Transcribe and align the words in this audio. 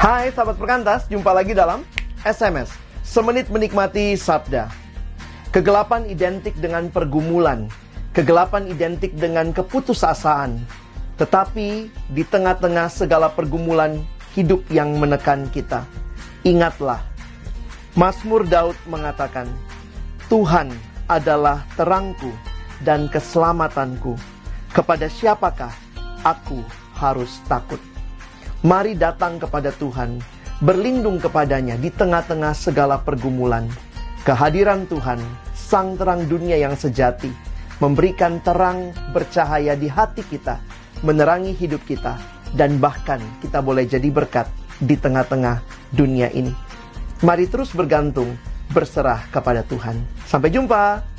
Hai 0.00 0.32
sahabat 0.32 0.56
perkantas, 0.56 1.04
jumpa 1.12 1.28
lagi 1.28 1.52
dalam 1.52 1.84
SMS 2.24 2.72
Semenit 3.04 3.52
menikmati 3.52 4.16
sabda. 4.16 4.72
Kegelapan 5.52 6.08
identik 6.08 6.56
dengan 6.56 6.88
pergumulan. 6.88 7.68
Kegelapan 8.16 8.64
identik 8.72 9.12
dengan 9.12 9.52
keputusasaan. 9.52 10.56
Tetapi 11.20 11.92
di 12.16 12.22
tengah-tengah 12.24 12.88
segala 12.88 13.28
pergumulan 13.28 14.00
hidup 14.32 14.64
yang 14.72 14.96
menekan 14.96 15.44
kita. 15.52 15.84
Ingatlah 16.48 17.04
Mazmur 17.92 18.48
Daud 18.48 18.80
mengatakan 18.88 19.52
Tuhan 20.32 20.72
adalah 21.12 21.60
terangku 21.76 22.32
dan 22.88 23.04
keselamatanku. 23.12 24.16
Kepada 24.72 25.12
siapakah 25.12 25.76
aku 26.24 26.64
harus 26.96 27.36
takut 27.44 27.84
Mari 28.60 28.92
datang 28.92 29.40
kepada 29.40 29.72
Tuhan, 29.72 30.20
berlindung 30.60 31.16
kepadanya 31.16 31.80
di 31.80 31.88
tengah-tengah 31.88 32.52
segala 32.52 33.00
pergumulan. 33.00 33.64
Kehadiran 34.20 34.84
Tuhan, 34.84 35.16
sang 35.56 35.96
terang 35.96 36.28
dunia 36.28 36.60
yang 36.60 36.76
sejati, 36.76 37.32
memberikan 37.80 38.36
terang 38.44 38.92
bercahaya 39.16 39.72
di 39.72 39.88
hati 39.88 40.20
kita, 40.28 40.60
menerangi 41.00 41.56
hidup 41.56 41.80
kita, 41.88 42.20
dan 42.52 42.76
bahkan 42.76 43.24
kita 43.40 43.64
boleh 43.64 43.88
jadi 43.88 44.12
berkat 44.12 44.44
di 44.76 44.92
tengah-tengah 44.92 45.64
dunia 45.96 46.28
ini. 46.36 46.52
Mari 47.24 47.48
terus 47.48 47.72
bergantung, 47.72 48.36
berserah 48.76 49.24
kepada 49.32 49.64
Tuhan. 49.64 50.04
Sampai 50.28 50.52
jumpa. 50.52 51.09